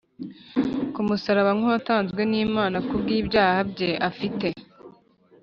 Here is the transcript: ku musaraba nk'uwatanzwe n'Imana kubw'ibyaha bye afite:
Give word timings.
ku 0.93 0.99
musaraba 1.07 1.51
nk'uwatanzwe 1.57 2.21
n'Imana 2.31 2.77
kubw'ibyaha 2.87 3.59
bye 3.71 3.91
afite: 4.09 4.47